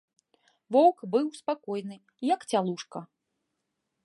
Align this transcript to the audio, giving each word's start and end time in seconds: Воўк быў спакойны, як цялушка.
Воўк 0.75 0.97
быў 1.15 1.29
спакойны, 1.41 1.95
як 2.33 2.41
цялушка. 2.53 2.99